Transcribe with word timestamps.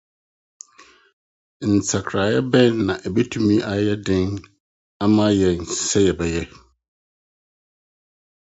nsakrae 1.73 2.37
bɛn 2.51 2.73
na 2.85 2.93
ebetumi 3.07 3.55
ayɛ 3.73 3.93
den 4.05 4.29
ama 5.03 5.25
yɛn 5.39 5.57
sɛ 5.87 5.99
yɛbɛyɛ? 6.05 6.43